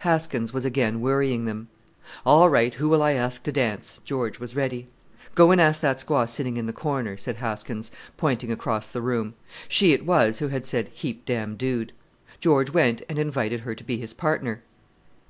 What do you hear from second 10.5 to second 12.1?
said "Heap dam dood."